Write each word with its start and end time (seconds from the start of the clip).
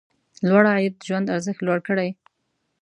لوړ 0.49 0.63
عاید 0.71 0.95
ژوند 1.07 1.27
ارزښت 1.35 1.61
لوړ 1.65 1.79
کړي. 1.87 2.09